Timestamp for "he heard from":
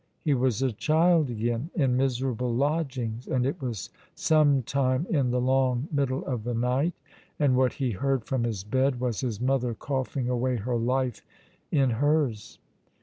7.73-8.43